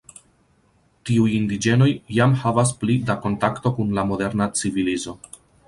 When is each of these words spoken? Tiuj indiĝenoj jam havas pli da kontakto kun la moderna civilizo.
Tiuj 1.09 1.33
indiĝenoj 1.39 1.89
jam 2.21 2.35
havas 2.45 2.73
pli 2.81 2.97
da 3.13 3.19
kontakto 3.29 3.75
kun 3.79 3.95
la 4.01 4.09
moderna 4.15 4.51
civilizo. 4.63 5.19